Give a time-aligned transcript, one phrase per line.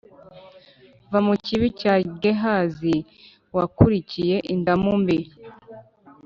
[1.11, 2.95] Va mu kibi cya Gehazi
[3.55, 5.19] Wakurikiye indamu mbi!